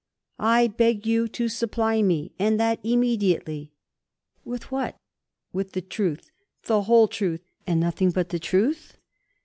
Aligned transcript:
"I 0.49 0.65
beg 0.67 1.05
you 1.05 1.27
to 1.27 1.47
supply 1.47 2.01
me, 2.01 2.31
and 2.39 2.59
that 2.59 2.79
immediately" 2.83 3.71
with 4.43 4.71
what? 4.71 4.97
with 5.53 5.73
the 5.73 5.81
truth, 5.83 6.31
the 6.63 6.81
whole 6.85 7.07
truth, 7.07 7.43
and 7.67 7.79
nothing 7.79 8.09
but 8.09 8.29
the 8.29 8.39
truth? 8.39 8.97